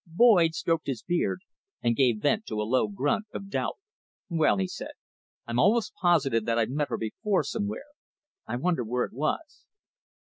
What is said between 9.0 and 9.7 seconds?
it was."